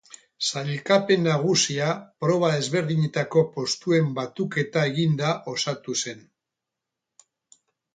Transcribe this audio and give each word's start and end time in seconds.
Sailkapen 0.45 1.21
nagusia 1.27 1.91
proba 2.25 2.51
ezberdinetako 2.63 3.45
postuen 3.61 4.11
batuketa 4.19 4.89
eginda 4.93 5.39
osatu 5.57 6.01
zen. 6.05 6.29